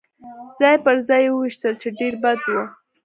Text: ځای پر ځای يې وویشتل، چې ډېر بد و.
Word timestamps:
ځای 0.59 0.75
پر 0.83 0.97
ځای 1.07 1.21
يې 1.25 1.31
وویشتل، 1.33 1.73
چې 1.81 1.87
ډېر 1.99 2.13
بد 2.23 2.39
و. 2.53 2.55